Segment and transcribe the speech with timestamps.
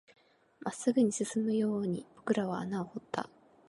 [0.61, 3.29] 真っ直ぐに進むように僕らは穴を掘った